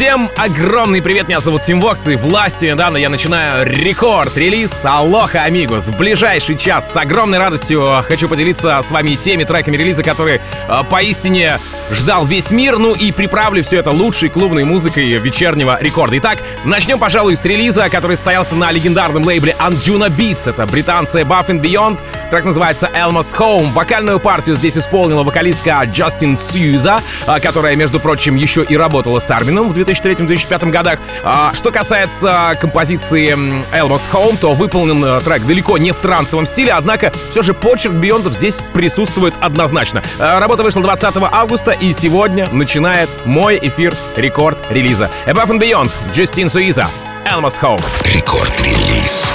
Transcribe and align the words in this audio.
Всем 0.00 0.30
огромный 0.38 1.02
привет, 1.02 1.28
меня 1.28 1.40
зовут 1.40 1.64
Тим 1.64 1.78
Вокс, 1.78 2.08
и 2.08 2.16
власти 2.16 2.64
недавно 2.64 2.96
я 2.96 3.10
начинаю 3.10 3.66
рекорд-релиз 3.66 4.82
Алоха 4.82 5.42
Амигос. 5.42 5.88
В 5.88 5.98
ближайший 5.98 6.56
час 6.56 6.90
с 6.90 6.96
огромной 6.96 7.36
радостью 7.36 7.86
хочу 8.08 8.26
поделиться 8.26 8.80
с 8.80 8.90
вами 8.90 9.10
теми 9.16 9.44
треками 9.44 9.76
релиза, 9.76 10.02
которые 10.02 10.40
э, 10.68 10.78
поистине 10.88 11.58
ждал 11.90 12.24
весь 12.24 12.50
мир, 12.50 12.78
ну 12.78 12.94
и 12.94 13.12
приправлю 13.12 13.62
все 13.62 13.76
это 13.76 13.90
лучшей 13.90 14.30
клубной 14.30 14.64
музыкой 14.64 15.04
вечернего 15.18 15.76
рекорда. 15.78 16.16
Итак, 16.16 16.38
начнем, 16.64 16.98
пожалуй, 16.98 17.36
с 17.36 17.44
релиза, 17.44 17.90
который 17.90 18.16
состоялся 18.16 18.54
на 18.54 18.72
легендарном 18.72 19.24
лейбле 19.24 19.54
Anjuna 19.58 20.08
Beats. 20.08 20.48
Это 20.48 20.64
британцы 20.64 21.20
Buff 21.20 21.48
and 21.48 21.60
Beyond. 21.60 21.98
Трек 22.30 22.44
называется 22.44 22.88
Elmo's 22.94 23.36
Home. 23.36 23.70
Вокальную 23.72 24.18
партию 24.18 24.56
здесь 24.56 24.78
исполнила 24.78 25.24
вокалистка 25.24 25.82
Джастин 25.84 26.38
Сьюза, 26.38 27.02
э, 27.26 27.38
которая, 27.40 27.76
между 27.76 28.00
прочим, 28.00 28.36
еще 28.36 28.64
и 28.64 28.78
работала 28.78 29.20
с 29.20 29.30
Армином 29.30 29.68
в 29.68 29.74
2003-2005 29.90 30.70
годах. 30.70 30.98
А, 31.22 31.52
что 31.54 31.70
касается 31.70 32.56
композиции 32.60 33.32
Elmo's 33.74 34.02
Home, 34.12 34.36
то 34.40 34.54
выполнен 34.54 35.04
э, 35.04 35.20
трек 35.20 35.44
далеко 35.46 35.78
не 35.78 35.92
в 35.92 35.96
трансовом 35.96 36.46
стиле, 36.46 36.72
однако 36.72 37.12
все 37.30 37.42
же 37.42 37.54
почерк 37.54 37.94
Биондов 37.94 38.34
здесь 38.34 38.58
присутствует 38.72 39.34
однозначно. 39.40 40.02
А, 40.18 40.40
работа 40.40 40.62
вышла 40.62 40.82
20 40.82 41.14
августа, 41.30 41.72
и 41.72 41.92
сегодня 41.92 42.48
начинает 42.52 43.08
мой 43.24 43.58
эфир 43.60 43.94
рекорд 44.16 44.58
релиза. 44.70 45.10
Above 45.26 45.48
and 45.48 45.60
Beyond, 45.60 45.90
Джастин 46.12 46.48
Суиза, 46.48 46.86
Elmo's 47.24 47.60
Home. 47.60 47.82
Рекорд-релиз. 48.04 49.32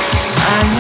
I 0.48 0.75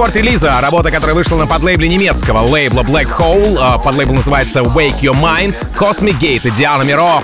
рекорд 0.00 0.16
релиза, 0.16 0.58
работа, 0.62 0.90
которая 0.90 1.14
вышла 1.14 1.36
на 1.36 1.46
подлейбле 1.46 1.86
немецкого 1.86 2.38
лейбла 2.38 2.80
Black 2.80 3.08
Hole. 3.18 3.58
А, 3.60 3.76
подлейбл 3.76 4.14
называется 4.14 4.60
Wake 4.60 5.00
Your 5.02 5.12
Mind, 5.12 5.54
Cosmic 5.78 6.18
Gate 6.18 6.48
и 6.48 6.50
Диана 6.50 6.84
Миров. 6.84 7.22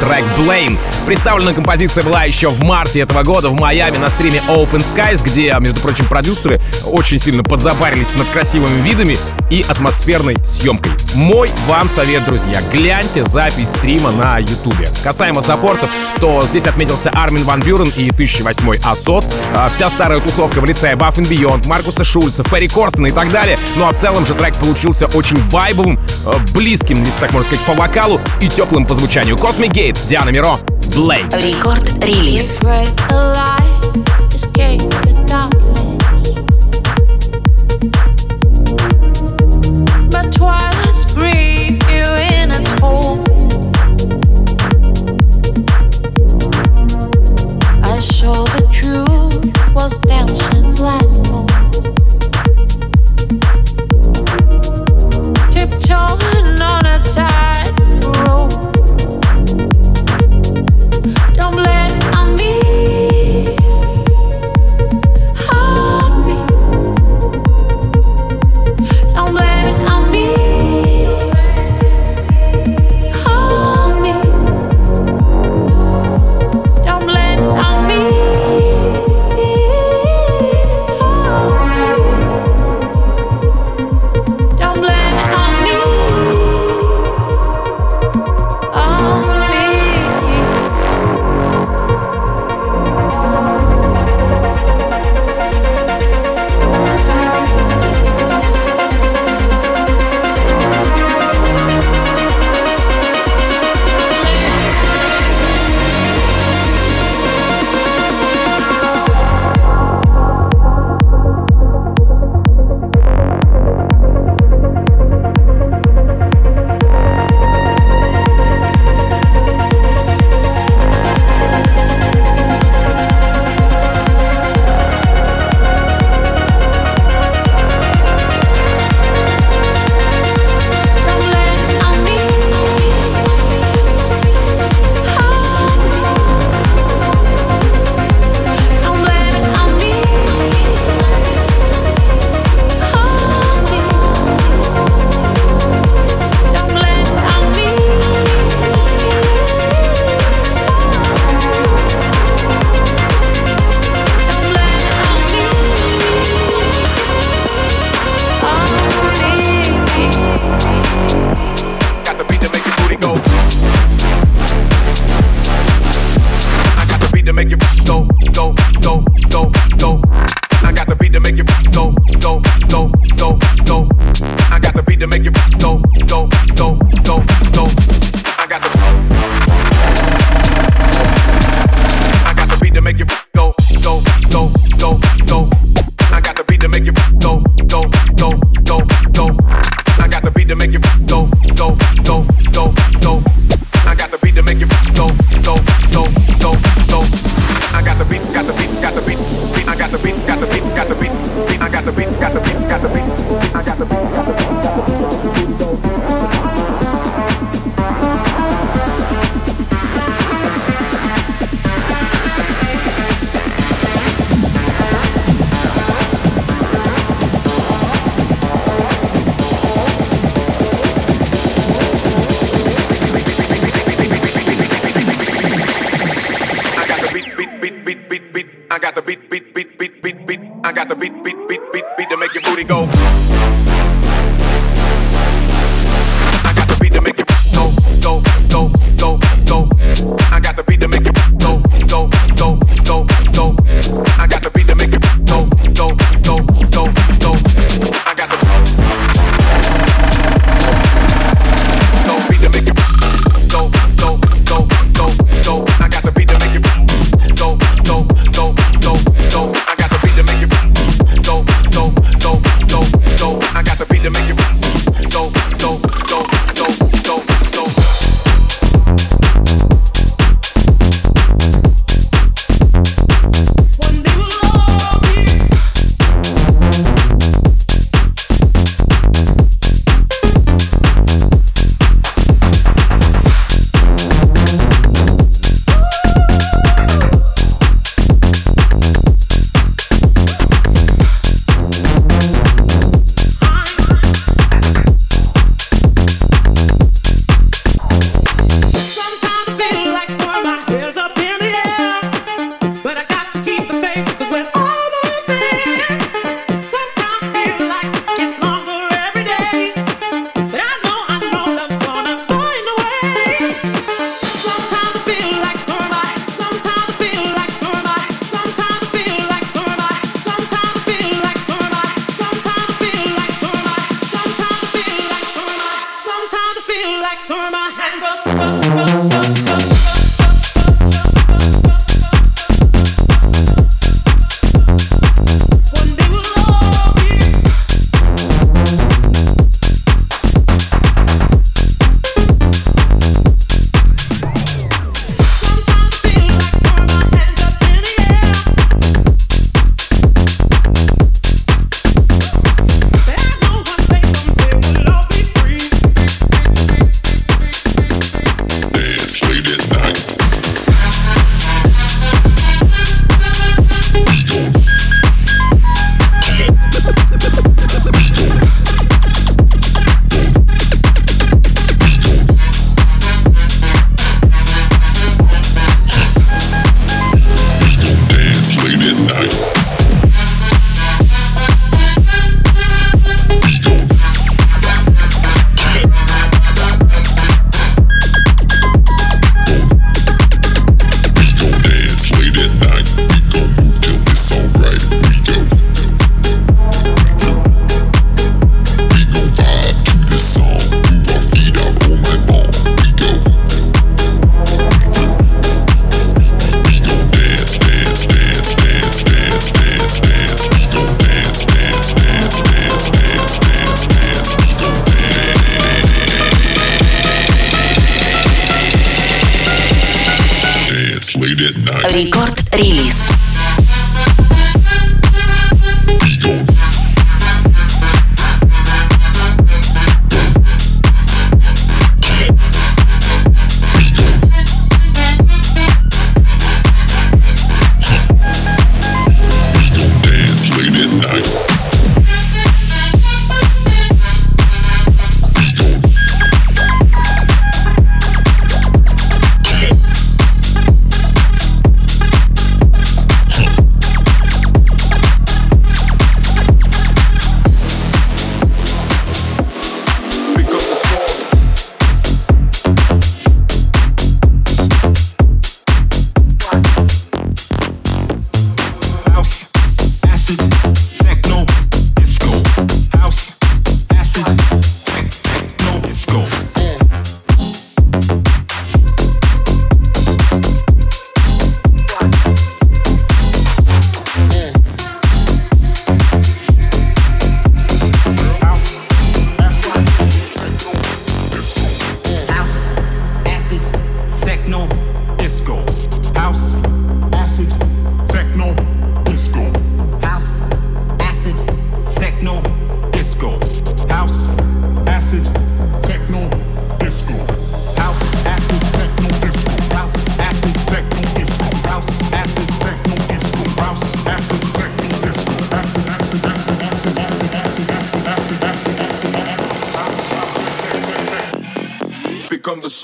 Трек 0.00 0.24
Blame. 0.38 0.78
Представлена 1.06 1.52
композиция 1.52 2.04
была 2.04 2.24
еще 2.24 2.48
в 2.48 2.62
марте 2.62 3.00
этого 3.00 3.22
года 3.22 3.50
в 3.50 3.54
Майами 3.54 3.98
на 3.98 4.08
стриме 4.08 4.40
Open 4.48 4.80
Skies, 4.80 5.22
где, 5.22 5.54
между 5.60 5.80
прочим, 5.80 6.06
продюсеры 6.06 6.58
очень 6.86 7.18
сильно 7.18 7.42
подзабарились 7.42 8.14
над 8.14 8.26
красивыми 8.28 8.80
видами 8.80 9.18
и 9.50 9.64
атмосферной 9.68 10.36
съемкой. 10.44 10.92
Мой 11.14 11.50
вам 11.66 11.88
совет, 11.88 12.24
друзья, 12.24 12.60
гляньте 12.72 13.24
запись 13.24 13.68
стрима 13.68 14.10
на 14.10 14.38
ютубе. 14.38 14.90
Касаемо 15.02 15.42
саппортов, 15.42 15.90
то 16.20 16.44
здесь 16.46 16.66
отметился 16.66 17.10
Армин 17.10 17.44
Ван 17.44 17.60
Бюрен 17.60 17.92
и 17.96 18.10
1008 18.10 18.80
Асот, 18.84 19.24
а, 19.54 19.70
вся 19.70 19.90
старая 19.90 20.20
тусовка 20.20 20.60
в 20.60 20.64
лице 20.64 20.94
Баффин 20.96 21.24
and 21.24 21.66
Маркуса 21.66 22.04
Шульца, 22.04 22.44
Ферри 22.44 22.68
Корстена 22.68 23.06
и 23.06 23.12
так 23.12 23.30
далее. 23.30 23.58
Ну 23.76 23.86
а 23.86 23.92
в 23.92 23.98
целом 23.98 24.26
же 24.26 24.34
трек 24.34 24.54
получился 24.56 25.06
очень 25.06 25.36
вайбовым, 25.36 26.00
а, 26.24 26.38
близким, 26.54 27.02
если 27.02 27.20
так 27.20 27.32
можно 27.32 27.46
сказать, 27.46 27.64
по 27.66 27.74
вокалу 27.74 28.20
и 28.40 28.48
теплым 28.48 28.86
по 28.86 28.94
звучанию. 28.94 29.36
Cosmic 29.36 29.72
Гейт, 29.72 29.98
Диана 30.08 30.30
Миро, 30.30 30.58
Блейк. 30.94 31.26
Рекорд-релиз. 31.32 32.60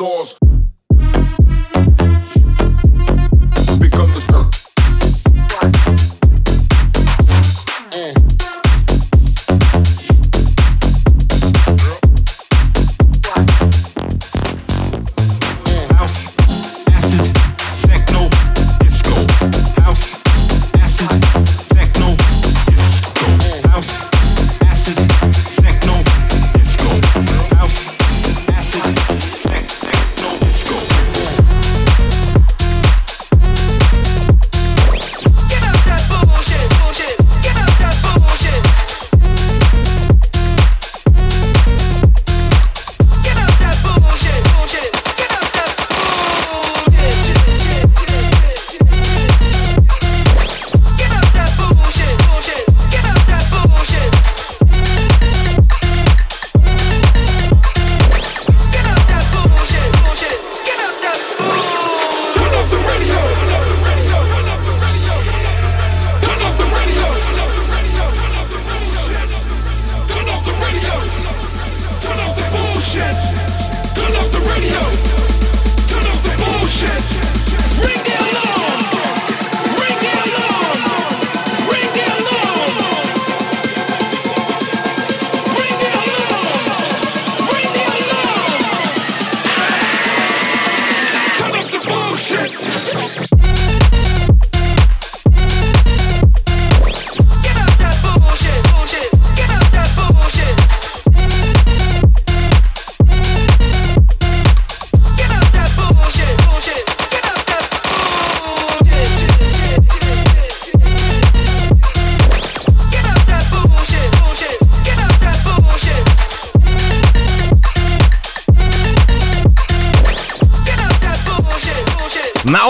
sauce. 0.02 0.41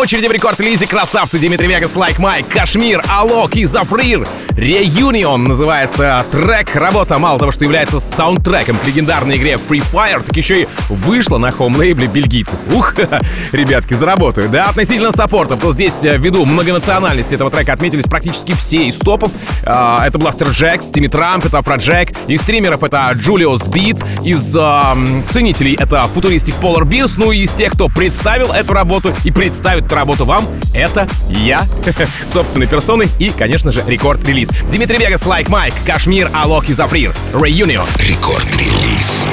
очереди 0.02 0.26
в 0.26 0.32
Record 0.32 0.56
Release 0.56 0.84
е 0.84 0.88
красавцы 0.88 1.38
Dimitri 1.38 1.68
Vegas, 1.68 1.94
Like 1.94 2.18
Mike, 2.18 2.48
KSHMR, 2.48 3.00
Alok 3.08 3.54
и 3.54 3.64
Zafrir. 3.66 4.26
Reunion 4.56 5.38
называется 5.38 6.24
трек. 6.30 6.74
Работа 6.76 7.18
мало 7.18 7.38
того, 7.38 7.52
что 7.52 7.64
является 7.64 7.98
саундтреком 7.98 8.76
к 8.76 8.86
легендарной 8.86 9.36
игре 9.36 9.54
Free 9.54 9.82
Fire, 9.92 10.22
так 10.22 10.36
еще 10.36 10.62
и 10.62 10.68
вышла 10.88 11.38
на 11.38 11.50
home 11.50 11.73
лейбле 11.73 12.06
бельгийцев. 12.06 12.58
Ух, 12.74 12.94
ребятки, 13.52 13.94
заработают. 13.94 14.50
Да, 14.50 14.66
относительно 14.66 15.12
саппортов, 15.12 15.60
то 15.60 15.72
здесь 15.72 16.04
э, 16.04 16.16
ввиду 16.16 16.44
многонациональности 16.44 17.34
этого 17.34 17.50
трека 17.50 17.72
отметились 17.72 18.04
практически 18.04 18.52
все 18.52 18.88
из 18.88 18.98
топов. 18.98 19.30
А, 19.64 20.06
это 20.06 20.18
Blasterjaxx, 20.18 20.90
Timmy 20.90 21.08
Trumpet, 21.08 21.46
это 21.46 21.58
Afrojack. 21.58 22.10
Из 22.26 22.40
стримеров 22.42 22.82
это 22.82 23.10
Julius 23.14 23.66
Beat. 23.68 24.02
Из 24.22 24.54
а, 24.58 24.96
ценителей 25.30 25.76
это 25.78 26.02
Futuristic 26.02 26.54
Polar 26.60 26.82
Bears. 26.82 27.14
Ну 27.16 27.32
и 27.32 27.38
из 27.38 27.52
тех, 27.52 27.72
кто 27.72 27.88
представил 27.88 28.52
эту 28.52 28.74
работу 28.74 29.14
и 29.24 29.30
представит 29.30 29.86
эту 29.86 29.94
работу 29.94 30.24
вам, 30.24 30.44
это 30.74 31.08
я, 31.28 31.66
собственной 32.28 32.66
персоной 32.66 33.08
и, 33.18 33.30
конечно 33.30 33.70
же, 33.70 33.82
Record 33.86 34.12
Release 34.12 34.41
Release. 34.42 34.50
Dimitri 34.70 34.98
Vegas, 34.98 35.24
Like 35.26 35.48
Mike, 35.48 35.74
KSHMR, 35.86 36.30
Alok 36.32 36.68
и 36.68 36.72
Zafrir, 36.72 37.14
Reunion. 37.34 37.86
Record 37.98 38.53
Release. 38.53 39.26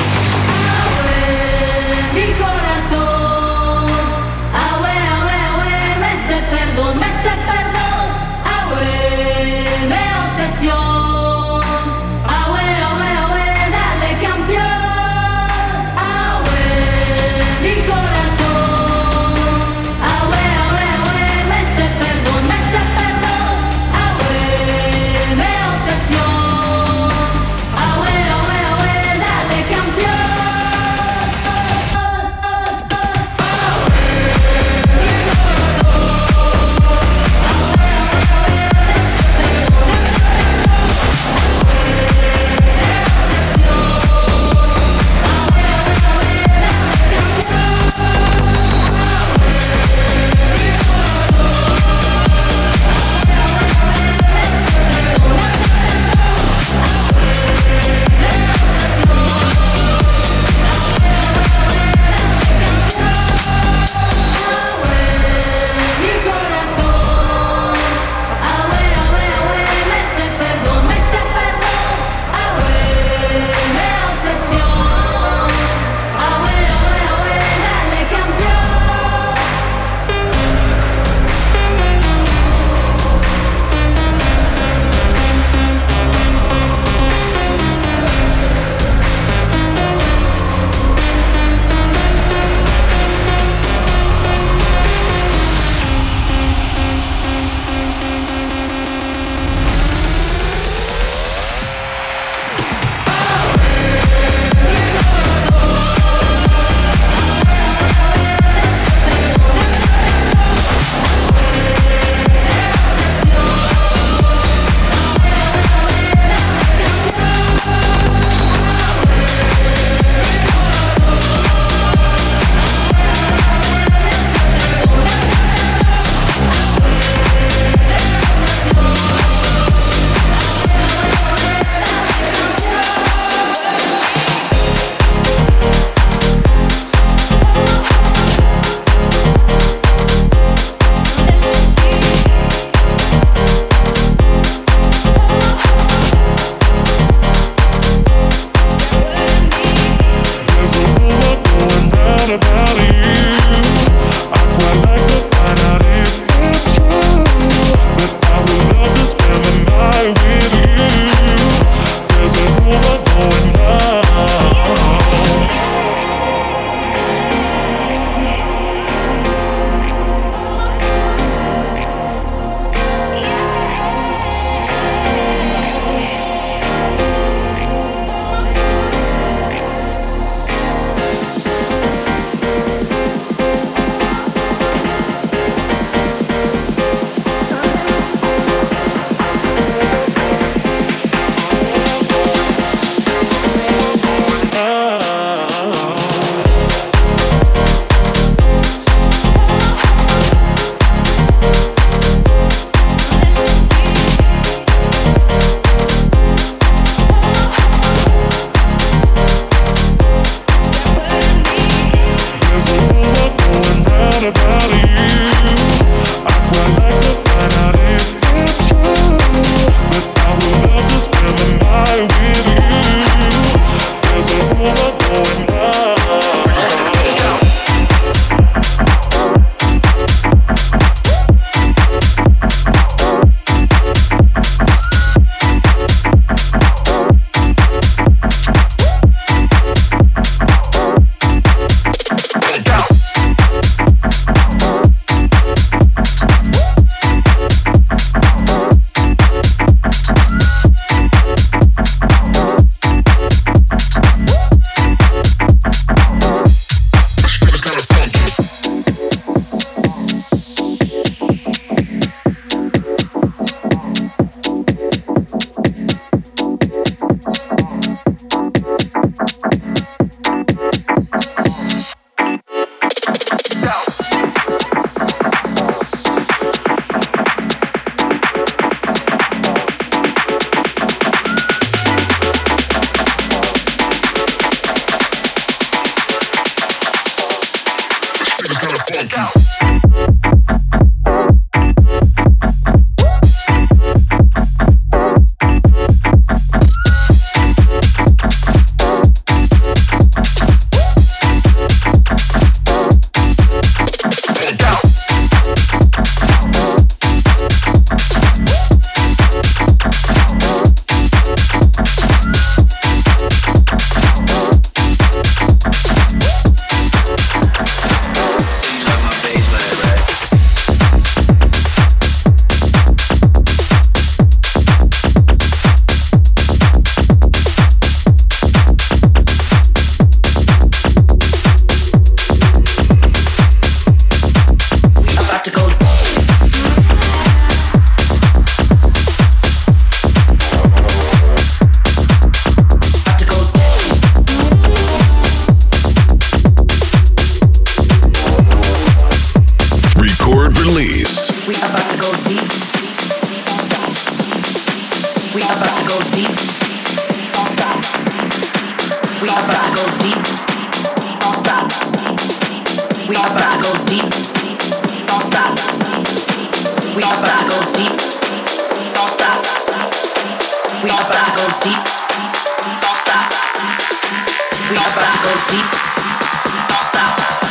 Deep. 375.60 376.70
Don't 376.70 376.84
stop. 376.84 377.49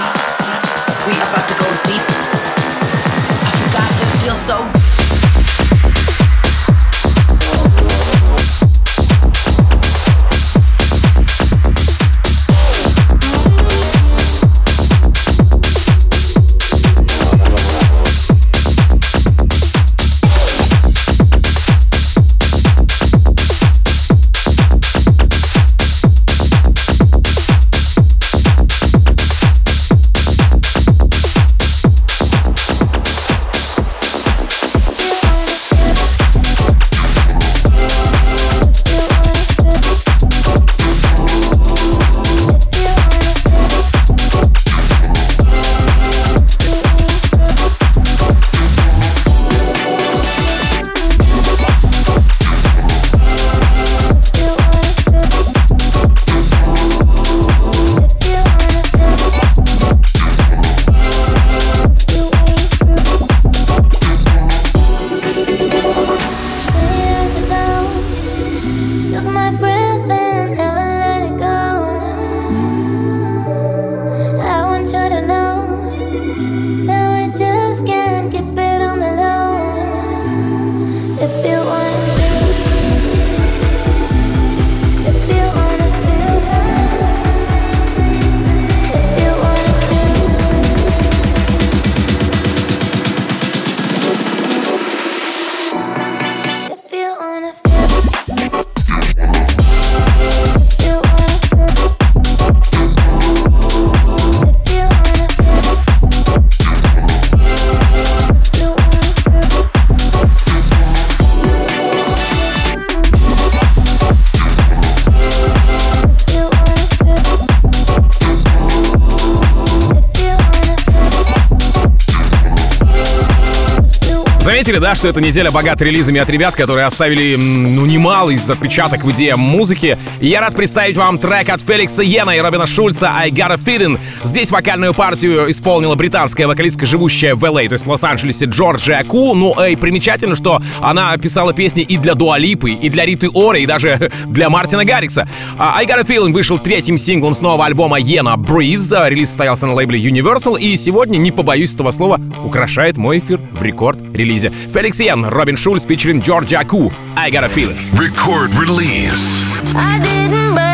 Заметили, 124.69 124.85
да, 124.85 124.95
что 124.95 125.09
эта 125.09 125.23
неделя 125.23 125.51
богата 125.51 125.83
релизами 125.83 126.21
от 126.21 126.29
ребят, 126.29 126.55
которые 126.55 126.85
оставили, 126.85 127.37
ну, 127.37 127.87
немало 127.87 128.29
из 128.29 128.51
отпечаток 128.51 129.03
в 129.03 129.11
идее 129.13 129.35
музыки. 129.35 129.97
Я 130.21 130.43
рад 130.43 130.55
представить 130.55 130.95
вам 130.95 131.17
трек 131.17 131.49
от 131.49 131.63
Феликса 131.63 132.03
Йена 132.03 132.33
и 132.33 132.41
Робина 132.41 132.67
Шульца 132.67 133.11
«I 133.17 133.31
Got 133.31 133.53
a 133.53 133.55
Feeling». 133.55 133.99
Здесь 134.25 134.51
вокальную 134.51 134.93
партию 134.93 135.51
исполнила 135.51 135.95
британская 135.95 136.47
вокалистка, 136.47 136.85
живущая 136.85 137.35
в 137.35 137.43
LA, 137.43 137.69
то 137.69 137.73
есть 137.73 137.87
в 137.87 137.89
Лос-Анджелесе, 137.89 138.45
Джорджия 138.45 139.03
Ку. 139.05 139.35
Ну, 139.35 139.55
и 139.65 139.75
примечательно, 139.75 140.37
что 140.37 140.61
она 140.83 141.17
писала 141.17 141.55
песни 141.55 141.83
и 141.83 141.97
для 141.97 142.13
Дуалипы, 142.13 142.73
и 142.73 142.91
для 142.91 143.07
Риты 143.07 143.31
Ора, 143.33 143.59
и 143.59 143.65
даже 143.65 144.11
для 144.27 144.51
Мартина 144.51 144.85
Гаррикса. 144.85 145.27
А 145.57 145.79
«I 145.79 145.87
Got 145.87 146.01
a 146.01 146.03
Feeling» 146.03 146.33
вышел 146.33 146.59
третьим 146.59 146.99
синглом 146.99 147.33
с 147.33 147.41
нового 147.41 147.65
альбома 147.65 147.99
Йена 147.99 148.35
«Breeze». 148.37 149.09
Релиз 149.09 149.29
состоялся 149.29 149.67
на 149.67 149.73
лейбле 149.73 149.99
Universal, 149.99 150.61
и 150.61 150.77
сегодня, 150.77 151.17
не 151.17 151.33
побоюсь 151.33 151.73
этого 151.73 151.91
слова, 151.91 152.21
украшает 152.45 152.99
мой 152.99 153.21
эфир 153.21 153.41
в 153.53 153.63
рекорд-релизе. 153.63 154.53
Феликс 154.58 155.00
Йен, 155.00 155.26
Робин 155.26 155.56
Шульц, 155.56 155.86
featuring 155.86 156.22
Джорджия 156.22 156.64
Ку 156.64 156.92
«I 157.16 157.32
Got 157.32 157.44
a 157.44 157.50
Feeling». 157.50 157.80
Record 157.98 158.54
release. 158.56 159.44
I 159.76 160.00
didn't 160.00 160.67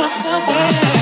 Of 0.00 0.22
the 0.22 0.38
way. 0.46 0.97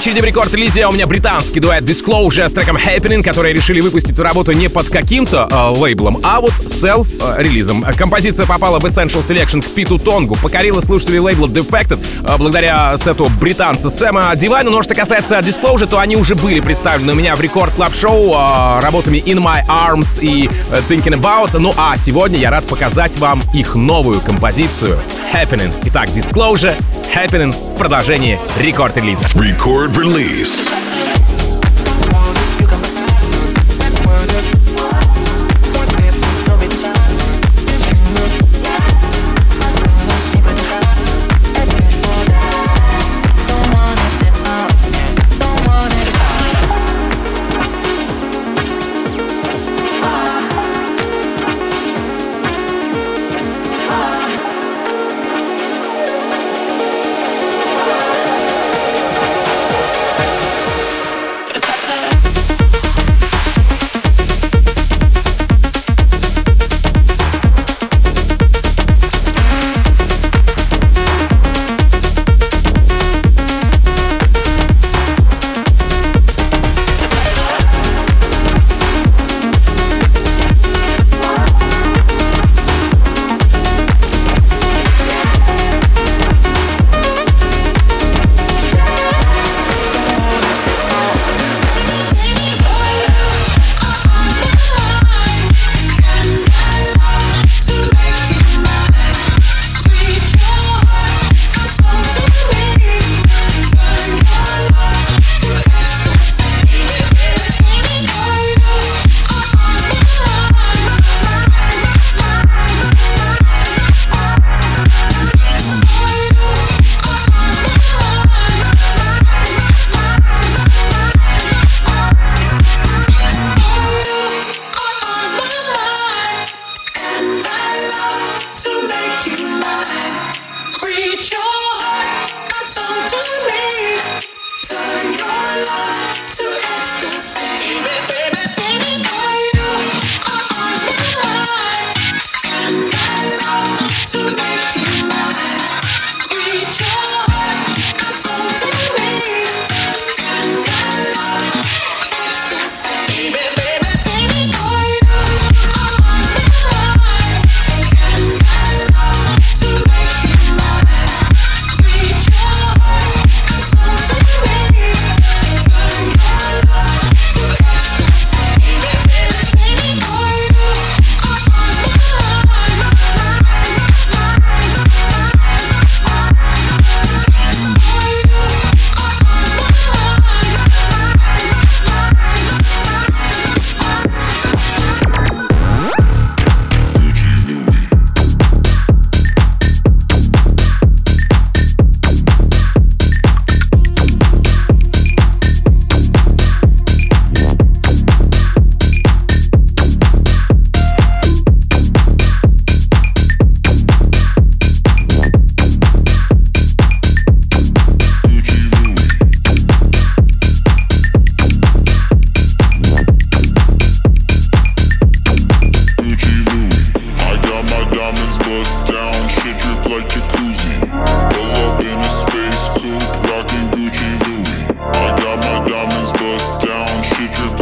Очереди 0.00 0.20
в 0.20 0.24
рекорд-релизе 0.24 0.86
у 0.86 0.92
меня 0.92 1.06
британский 1.06 1.60
дуэт 1.60 1.84
Disclosure 1.84 2.48
с 2.48 2.52
треком 2.54 2.78
Happening, 2.78 3.22
которые 3.22 3.52
решили 3.52 3.82
выпустить 3.82 4.12
эту 4.12 4.22
работу 4.22 4.52
не 4.52 4.68
под 4.68 4.88
каким-то 4.88 5.46
э, 5.50 5.78
лейблом, 5.78 6.22
а 6.22 6.40
вот 6.40 6.54
селф-релизом. 6.54 7.84
Композиция 7.98 8.46
попала 8.46 8.78
в 8.78 8.84
Essential 8.86 9.20
Selection 9.22 9.60
к 9.60 9.66
Питу 9.74 9.98
Тонгу, 9.98 10.36
покорила 10.36 10.80
слушателей 10.80 11.18
лейбла 11.18 11.48
Defected 11.48 12.02
э, 12.22 12.36
благодаря 12.38 12.96
сету 12.96 13.30
британца 13.42 13.90
Сэма 13.90 14.34
Дивайна. 14.36 14.70
Но 14.70 14.82
что 14.82 14.94
касается 14.94 15.38
Disclosure, 15.40 15.86
то 15.86 15.98
они 15.98 16.16
уже 16.16 16.34
были 16.34 16.60
представлены 16.60 17.12
у 17.12 17.16
меня 17.16 17.36
в 17.36 17.42
рекорд 17.42 17.74
клаб 17.74 17.94
шоу 17.94 18.32
э, 18.32 18.80
работами 18.80 19.18
In 19.18 19.36
My 19.36 19.66
Arms 19.66 20.18
и 20.18 20.48
э, 20.70 20.80
Thinking 20.88 21.20
About. 21.20 21.58
Ну 21.58 21.74
а 21.76 21.98
сегодня 21.98 22.38
я 22.38 22.50
рад 22.50 22.64
показать 22.64 23.18
вам 23.18 23.42
их 23.52 23.74
новую 23.74 24.22
композицию 24.22 24.98
Happening. 25.34 25.72
Итак, 25.84 26.08
Disclosure, 26.08 26.74
Happening 27.14 27.52
в 27.52 27.76
продолжении 27.76 28.38
рекорд-релиза. 28.58 29.26
Record 29.34 29.94
release. 29.94 30.70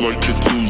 Like 0.09 0.20
jacuzzi. 0.20 0.67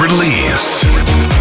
Release. 0.00 1.39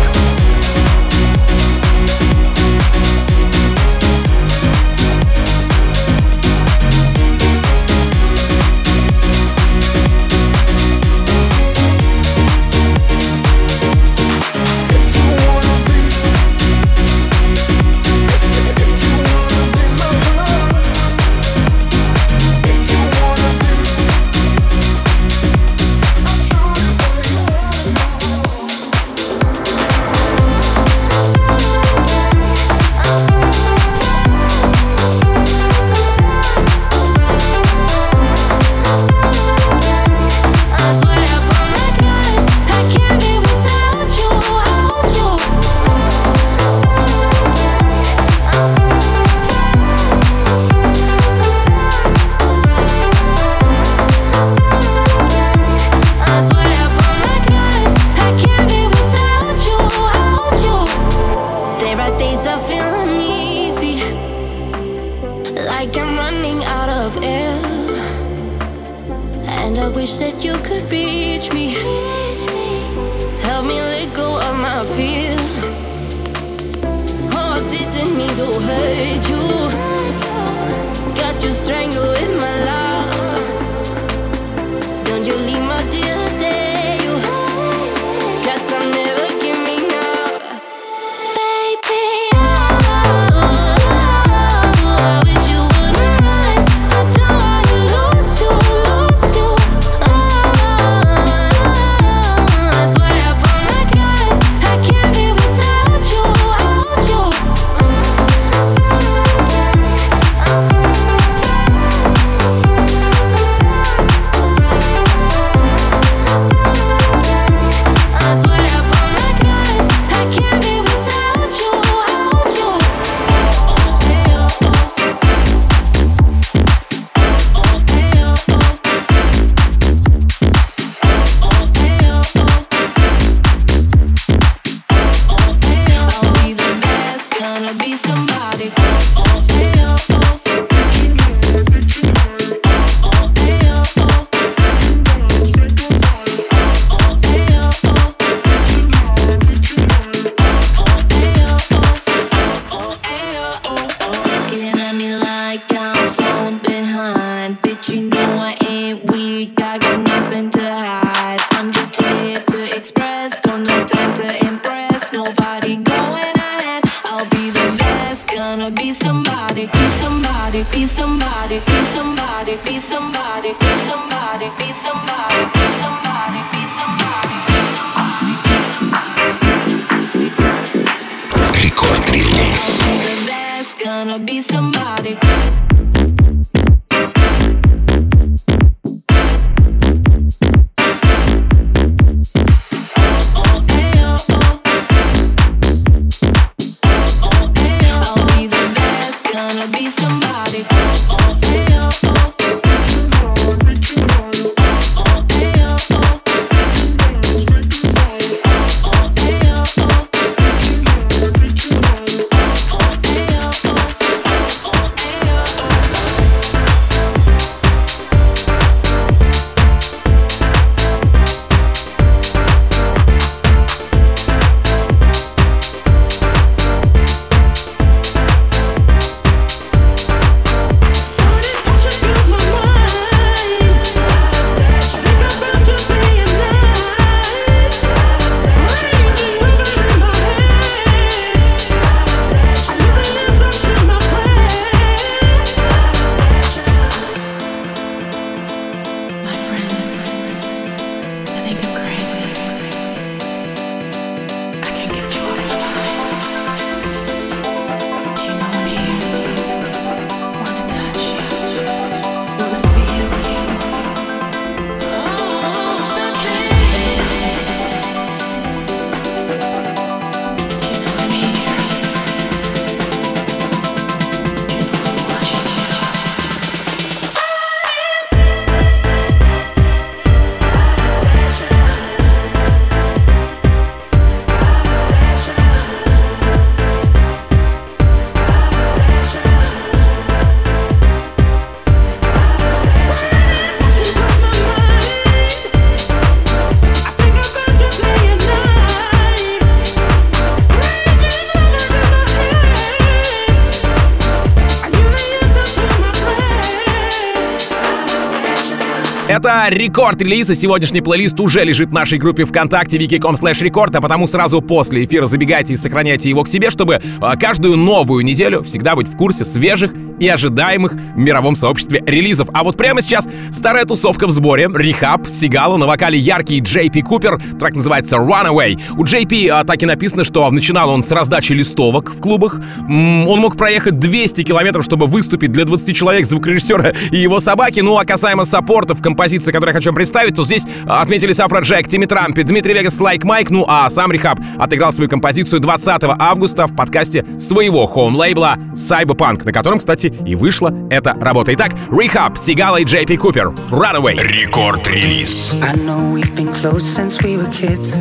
Это 309.49 309.57
Record 309.57 309.88
Release, 309.88 310.29
и 310.29 310.35
сегодняшний 310.35 310.81
плейлист 310.81 311.19
уже 311.19 311.43
лежит 311.43 311.69
в 311.69 311.73
нашей 311.73 311.97
группе 311.97 312.23
ВКонтакте 312.23 312.77
vk.com 312.77 313.15
slash 313.15 313.43
record, 313.43 313.75
а 313.75 313.81
потому 313.81 314.05
сразу 314.05 314.43
после 314.43 314.85
эфира 314.85 315.07
забегайте 315.07 315.55
и 315.55 315.57
сохраняйте 315.57 316.07
его 316.07 316.23
к 316.23 316.27
себе, 316.27 316.51
чтобы 316.51 316.79
а, 317.01 317.15
каждую 317.15 317.57
новую 317.57 318.05
неделю 318.05 318.43
всегда 318.43 318.75
быть 318.75 318.87
в 318.87 318.95
курсе 318.95 319.25
свежих 319.25 319.73
и 319.99 320.07
ожидаемых 320.07 320.73
в 320.73 320.97
мировом 320.97 321.35
сообществе 321.35 321.83
релизов. 321.85 322.29
А 322.33 322.43
вот 322.43 322.57
прямо 322.57 322.81
сейчас 322.81 323.07
старая 323.31 323.65
тусовка 323.65 324.07
в 324.07 324.11
сборе. 324.11 324.49
R3HAB, 324.53 325.07
Sigala, 325.07 325.57
на 325.57 325.67
вокале 325.67 325.97
яркий 325.97 326.39
JP 326.39 326.81
Cooper. 326.81 327.21
Трек 327.39 327.55
называется 327.55 327.97
Runaway. 327.97 328.59
У 328.77 328.83
JP 328.83 329.27
а, 329.27 329.43
так 329.43 329.61
и 329.61 329.65
написано, 329.65 330.03
что 330.03 330.29
начинал 330.31 330.69
он 330.69 330.83
с 330.83 330.91
раздачи 330.91 331.33
листовок 331.33 331.91
в 331.93 332.01
клубах. 332.01 332.39
Он 332.67 333.19
мог 333.19 333.37
проехать 333.37 333.79
200 333.79 334.23
километров, 334.23 334.65
чтобы 334.65 334.87
выступить 334.87 335.31
для 335.31 335.45
20 335.45 335.75
человек, 335.75 336.05
звукорежиссера 336.05 336.73
и 336.91 336.97
его 336.97 337.19
собаки. 337.19 337.59
Ну 337.59 337.77
а 337.77 337.85
касаемо 337.85 338.25
саппортов 338.25 338.81
композиции, 338.81 339.31
которые 339.31 339.51
я 339.51 339.53
хочу 339.53 339.69
вам 339.69 339.75
представить, 339.75 340.15
то 340.15 340.23
здесь 340.23 340.45
а, 340.65 340.81
отметились 340.81 341.19
Afrojack, 341.19 341.67
Timmy 341.67 341.85
Trumpet, 341.85 342.23
Dimitri 342.23 342.53
Vegas, 342.53 342.79
Like 342.79 343.03
Mike, 343.03 343.29
ну 343.29 343.45
а 343.47 343.69
сам 343.69 343.91
R3HAB 343.91 344.19
отыграл 344.37 344.73
свою 344.73 344.89
композицию 344.89 345.39
20 345.39 345.83
августа 345.99 346.47
в 346.47 346.55
подкасте 346.55 347.05
своего 347.17 347.65
home 347.65 347.94
лейбла 347.94 348.37
Cyberpunk, 348.53 349.25
на 349.25 349.31
котором, 349.31 349.59
кстати, 349.59 349.88
и 350.04 350.14
вышла 350.14 350.52
эта 350.70 350.92
работа. 351.00 351.32
Итак, 351.34 351.52
Рехаб, 351.70 352.18
Сигала 352.18 352.58
и 352.58 352.64
Джей 352.64 352.86
Пи 352.86 352.96
Купер. 352.96 353.28
Runaway. 353.50 353.96
Рекорд-релиз. 353.96 355.34
I 355.42 355.56
know 355.56 355.92
we've 355.92 356.14
been 356.14 356.32
close 356.32 356.64
since 356.64 357.02
we 357.02 357.16
were 357.16 357.30
kids. 357.30 357.72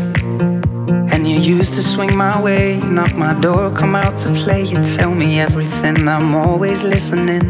And 1.11 1.28
you 1.28 1.38
used 1.39 1.74
to 1.76 1.82
swing 1.82 2.16
my 2.16 2.41
way, 2.41 2.76
you 2.76 2.89
knock 2.89 3.16
my 3.16 3.34
door, 3.34 3.72
come 3.72 3.95
out 3.95 4.18
to 4.24 4.30
play. 4.34 4.64
You 4.64 4.84
tell 4.95 5.14
me 5.14 5.39
everything, 5.39 6.07
I'm 6.07 6.34
always 6.36 6.82
listening. 6.82 7.43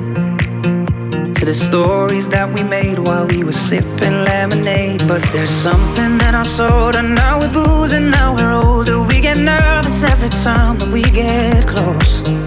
To 1.36 1.46
the 1.46 1.54
stories 1.54 2.28
that 2.30 2.52
we 2.54 2.64
made 2.64 3.00
while 3.00 3.28
we 3.28 3.44
were 3.44 3.52
sipping 3.52 4.24
lemonade. 4.24 5.08
But 5.08 5.22
there's 5.32 5.50
something 5.50 6.20
in 6.28 6.36
our 6.36 6.46
soul, 6.46 6.96
and 6.96 7.16
now 7.16 7.40
we're 7.40 7.54
boozing, 7.54 8.10
now 8.10 8.34
we're 8.36 8.54
older. 8.54 9.02
We 9.04 9.22
get 9.22 9.38
nervous 9.38 10.04
every 10.04 10.30
time 10.30 10.78
that 10.80 10.90
we 10.90 11.02
get 11.02 11.68
close. 11.68 12.47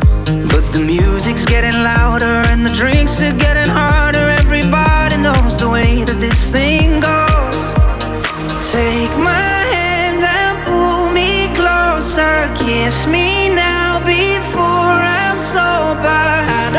But 0.52 0.66
the 0.74 0.80
music's 0.80 1.46
getting 1.46 1.78
louder, 1.84 2.44
and 2.52 2.66
the 2.66 2.72
drinks 2.72 3.22
are 3.22 3.34
getting 3.34 3.70
harder. 3.70 4.30
Everybody 4.44 5.18
knows 5.18 5.58
the 5.58 5.70
way 5.70 6.04
that 6.04 6.20
this 6.20 6.52
thing 6.52 7.00
goes. 7.00 7.58
Take 8.72 9.14
my 9.20 9.60
hand 9.76 10.24
and 10.24 10.56
pull 10.68 11.12
me 11.12 11.48
closer. 11.54 12.48
Kiss 12.56 13.08
me 13.08 13.50
now 13.50 14.00
before 14.00 15.00
I'm 15.24 15.40
sober. 15.40 16.24
I 16.62 16.71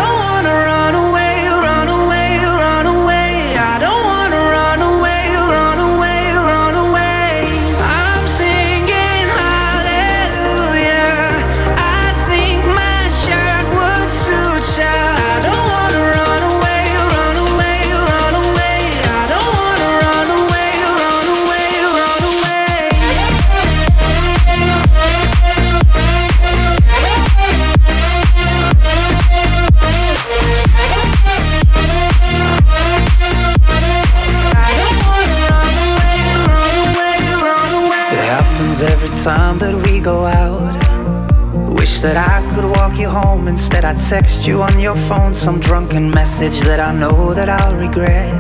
that 42.03 42.17
I 42.17 42.43
could 42.53 42.65
walk 42.65 42.99
you 42.99 43.09
home. 43.09 43.47
Instead, 43.47 43.85
I 43.85 43.95
text 43.95 44.45
you 44.45 44.61
on 44.61 44.81
your 44.81 44.97
phone 44.97 45.33
some 45.33 45.61
drunken 45.61 46.11
message 46.11 46.59
that 46.67 46.81
I 46.81 46.91
know 46.93 47.33
that 47.33 47.49
I'll 47.49 47.77
regret. 47.77 48.35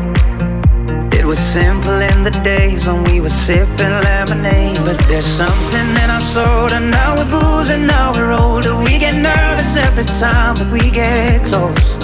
It 1.15 1.25
was 1.25 1.39
simple 1.39 1.95
in 2.11 2.25
the 2.25 2.35
days 2.43 2.85
when 2.85 3.05
we 3.05 3.21
were 3.21 3.37
sipping 3.47 3.95
lemonade. 4.11 4.79
But 4.85 4.99
there's 5.07 5.31
something 5.43 5.89
in 6.03 6.11
our 6.11 6.21
soul, 6.21 6.75
and 6.75 6.91
now 6.91 7.15
we're 7.15 7.31
boozing, 7.31 7.87
now 7.87 8.13
we're 8.13 8.33
older. 8.33 8.75
We 8.83 8.99
get 8.99 9.15
nervous 9.15 9.77
every 9.87 10.07
time 10.19 10.57
that 10.59 10.71
we 10.73 10.91
get 10.91 11.45
close. 11.47 11.95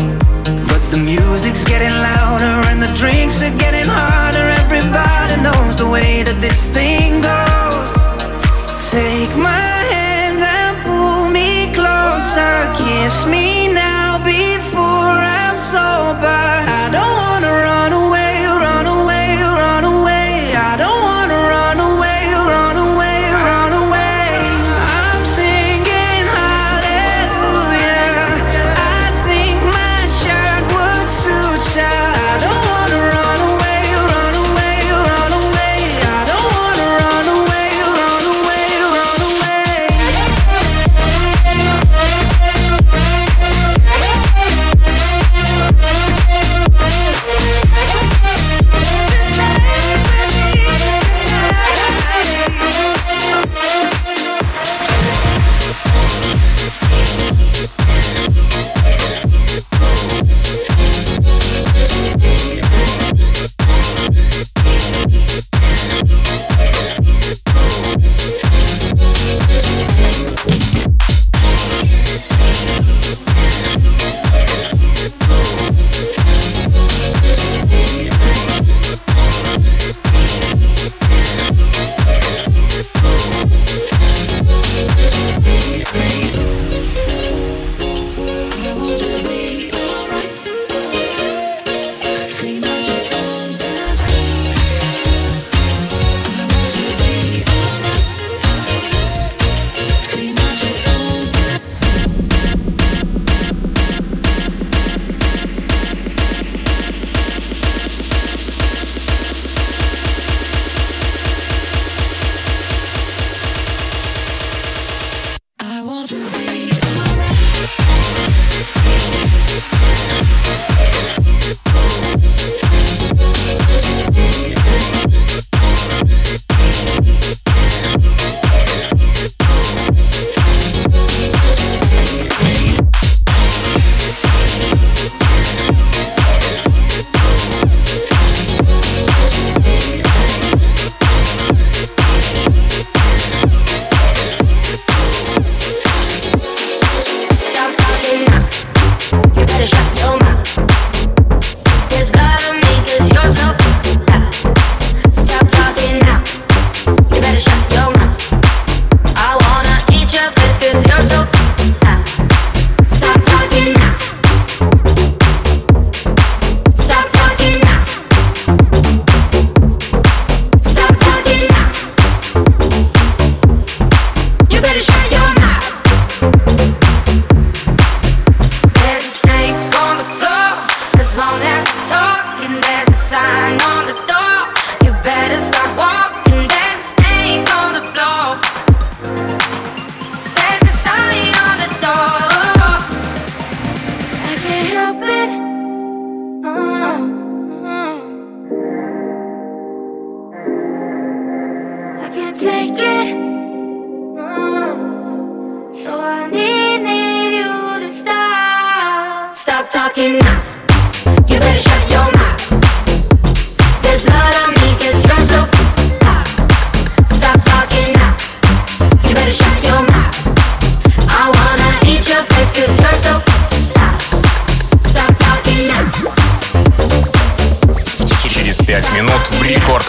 But 0.70 0.82
the 0.94 0.98
music's 1.02 1.64
getting 1.64 1.90
louder 1.90 2.54
and 2.70 2.80
the 2.80 2.92
drinks 2.94 3.42
are 3.42 3.56
getting 3.58 3.90
harder. 3.90 4.46
Everybody 4.62 5.34
knows 5.42 5.78
the 5.78 5.90
way 5.90 6.22
that 6.22 6.38
this 6.40 6.68
thing 6.70 7.20
goes. 7.20 7.90
Take 8.90 9.34
my 9.36 9.67
Kiss 12.76 13.26
me 13.26 13.68
now 13.68 14.18
before 14.22 15.18
I'm 15.38 15.58
sober. 15.58 16.67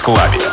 Клабе. 0.10 0.49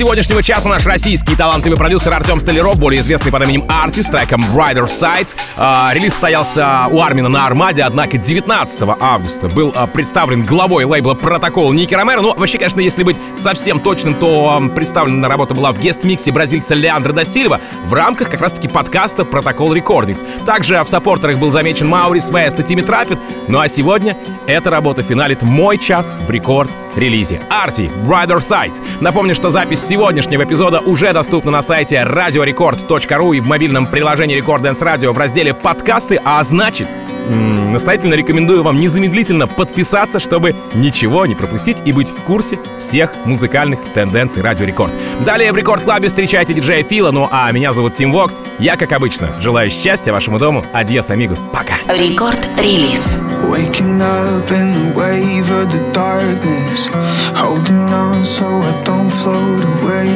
Сегодняшнего 0.00 0.42
часа 0.42 0.66
наш 0.66 0.86
российский 0.86 1.36
талантливый 1.36 1.76
продюсер 1.76 2.14
Артем 2.14 2.40
Столяров, 2.40 2.78
более 2.78 3.02
известный 3.02 3.30
под 3.30 3.42
именем 3.42 3.66
Арти, 3.68 4.00
с 4.00 4.06
треком 4.06 4.40
Rider 4.56 4.86
Side. 4.86 5.36
А, 5.58 5.90
релиз 5.92 6.12
состоялся 6.12 6.86
у 6.90 7.02
Армина 7.02 7.28
на 7.28 7.46
Армаде, 7.46 7.82
однако 7.82 8.16
19 8.16 8.80
августа 8.98 9.48
был 9.48 9.74
а, 9.76 9.86
представлен 9.86 10.42
главой 10.46 10.84
лейбла 10.86 11.12
Протокол 11.12 11.74
Ники 11.74 11.92
Ромеро. 11.92 12.22
Ну, 12.22 12.34
вообще, 12.34 12.56
конечно, 12.56 12.80
если 12.80 13.02
быть 13.02 13.18
совсем 13.36 13.78
точным, 13.78 14.14
то 14.14 14.56
а, 14.56 14.68
представлена 14.70 15.28
работа 15.28 15.54
была 15.54 15.70
в 15.70 15.78
гест-миксе 15.78 16.32
бразильца 16.32 16.74
Леандро 16.74 17.12
да 17.12 17.26
Сильва 17.26 17.60
в 17.84 17.92
рамках 17.92 18.30
как 18.30 18.40
раз-таки 18.40 18.68
подкаста 18.68 19.26
Протокол 19.26 19.74
Рекордингс. 19.74 20.22
Также 20.46 20.82
в 20.82 20.88
саппортерах 20.88 21.36
был 21.36 21.50
замечен 21.50 21.86
Маурис 21.86 22.30
Вест 22.30 22.58
и 22.58 22.62
Тимми 22.62 22.80
Траппет. 22.80 23.18
Ну 23.48 23.60
а 23.60 23.68
сегодня 23.68 24.16
эта 24.46 24.70
работа 24.70 25.02
финалит 25.02 25.42
мой 25.42 25.76
час 25.76 26.14
в 26.26 26.30
рекорд 26.30 26.70
релизе. 26.96 27.40
ARTY, 27.48 27.90
Ride 28.06 28.27
or 28.27 28.38
Die. 28.38 28.78
Напомню, 29.00 29.34
что 29.34 29.50
запись 29.50 29.84
сегодняшнего 29.86 30.44
эпизода 30.44 30.80
уже 30.80 31.12
доступна 31.12 31.50
на 31.50 31.62
сайте 31.62 31.96
radiorecord.ru 31.96 33.36
и 33.36 33.40
в 33.40 33.46
мобильном 33.46 33.86
приложении 33.86 34.38
Record 34.38 34.62
Dance 34.62 34.80
Radio 34.80 35.12
в 35.12 35.18
разделе 35.18 35.54
«Подкасты», 35.54 36.20
а 36.24 36.42
значит, 36.44 36.88
м, 37.28 37.72
настоятельно 37.72 38.14
рекомендую 38.14 38.62
вам 38.62 38.76
незамедлительно 38.76 39.46
подписаться, 39.46 40.20
чтобы 40.20 40.54
ничего 40.74 41.26
не 41.26 41.34
пропустить 41.34 41.78
и 41.84 41.92
быть 41.92 42.08
в 42.10 42.22
курсе 42.22 42.58
всех 42.78 43.12
музыкальных 43.24 43.78
тенденций 43.94 44.42
Радио 44.42 44.64
Рекорд. 44.66 44.92
Далее 45.24 45.52
в 45.52 45.56
Record 45.56 45.82
Club 45.82 46.03
е 46.03 46.08
встречайте 46.08 46.54
диджея 46.54 46.82
Фила, 46.84 47.10
ну 47.10 47.28
а 47.30 47.50
меня 47.52 47.72
зовут 47.72 47.94
Тим 47.94 48.12
Вокс. 48.12 48.36
Я, 48.58 48.76
как 48.76 48.92
обычно, 48.92 49.40
желаю 49.40 49.70
счастья 49.70 50.12
вашему 50.12 50.38
дому. 50.38 50.64
Adiós, 50.72 51.10
amigos. 51.10 51.40
Пока. 51.52 51.74
Record 51.92 52.47
Release. 52.47 53.20
Waking 53.50 54.00
up 54.00 54.50
in 54.52 54.72
the 54.72 54.94
wave 54.94 55.50
of 55.50 55.68
the 55.70 55.80
darkness, 55.92 56.88
holding 57.34 57.92
on 57.92 58.24
so 58.24 58.44
I 58.44 58.72
don't 58.84 59.10
float 59.10 59.64
away. 59.82 60.10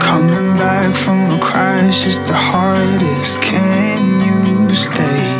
Coming 0.00 0.56
back 0.56 0.94
from 0.94 1.30
a 1.30 1.38
crash 1.40 2.06
is 2.06 2.20
the 2.20 2.34
hardest. 2.34 3.40
Can 3.42 4.20
you 4.20 4.74
stay? 4.74 5.31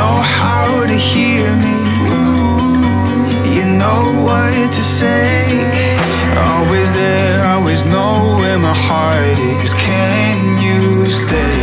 Know 0.00 0.16
how 0.40 0.86
to 0.92 0.98
hear 1.10 1.46
me. 1.66 1.78
You 3.56 3.64
know 3.80 4.02
what 4.26 4.72
to 4.76 4.82
say. 4.98 5.44
Always 6.48 6.88
there, 7.00 7.36
always 7.52 7.84
know 7.84 8.12
where 8.40 8.58
my 8.68 8.76
heart 8.88 9.38
is. 9.62 9.72
Can 9.88 10.36
you 10.66 10.80
stay? 11.22 11.60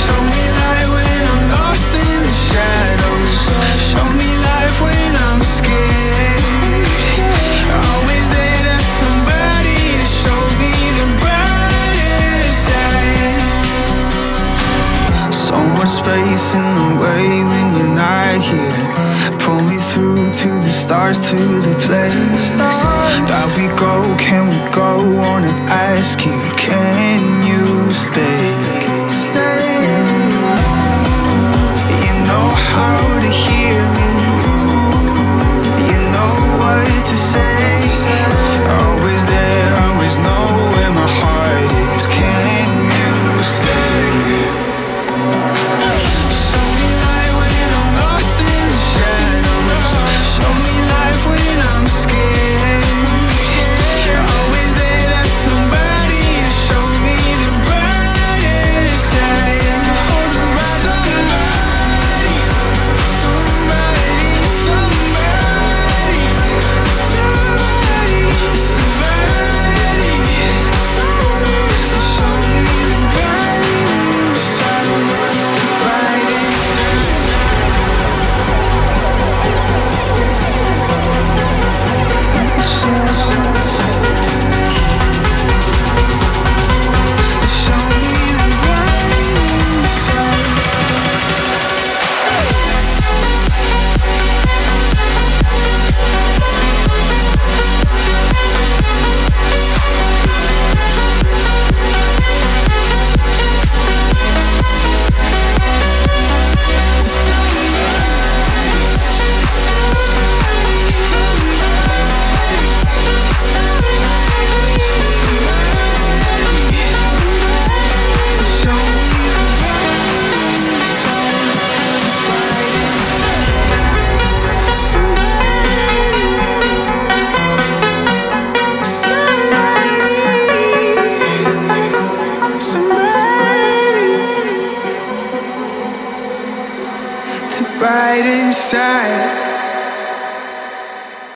Show 0.00 0.20
me 0.34 0.44
light 0.60 0.88
when 0.96 1.20
I'm 1.32 1.44
lost 1.56 1.90
in 2.06 2.18
the 2.26 2.34
shadows. 2.48 3.34
Show 3.90 4.08
me 4.20 4.30
life 4.50 4.76
when 4.86 5.12
I'm 5.26 5.40
scared. 5.56 5.97
Space 15.88 16.54
in 16.54 16.68
the 16.76 16.88
way 17.02 17.42
when 17.50 17.74
you're 17.74 17.94
not 17.96 18.40
here. 18.40 19.38
Pull 19.40 19.62
me 19.62 19.78
through 19.78 20.16
to 20.16 20.48
the 20.48 20.70
stars, 20.70 21.30
to 21.30 21.36
the 21.36 21.74
place 21.86 22.50
that 23.30 23.46
we 23.56 23.66
go. 23.80 23.94
Can 24.18 24.48
we 24.52 24.60
go? 24.70 24.90
Wanna 25.18 25.52
ask 25.68 26.24
you, 26.26 26.38
can 26.56 27.20
you 27.46 27.90
stay? 27.90 28.87